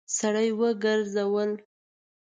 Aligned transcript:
سړی 0.17 0.49
وګرځول. 0.59 1.51